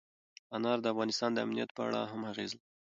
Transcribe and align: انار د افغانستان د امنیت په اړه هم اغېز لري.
انار 0.55 0.77
د 0.81 0.85
افغانستان 0.93 1.31
د 1.33 1.37
امنیت 1.45 1.69
په 1.73 1.81
اړه 1.87 2.01
هم 2.11 2.21
اغېز 2.31 2.51
لري. 2.55 2.65